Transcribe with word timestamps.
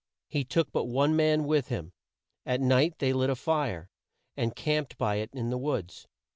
He 0.27 0.43
took 0.43 0.71
but 0.71 0.85
one 0.85 1.15
man 1.15 1.43
with 1.43 1.67
him. 1.67 1.93
At 2.43 2.59
night 2.59 2.97
they 2.97 3.13
lit 3.13 3.29
a 3.29 3.35
fire, 3.35 3.91
and 4.35 4.55
camped 4.55 4.97
by 4.97 5.17
it 5.17 5.29
in 5.31 5.51
the 5.51 5.59
woods. 5.59 6.07